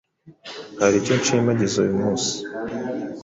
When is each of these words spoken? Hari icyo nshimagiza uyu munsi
Hari 0.79 0.95
icyo 1.01 1.13
nshimagiza 1.19 1.75
uyu 1.83 1.93
munsi 2.01 2.31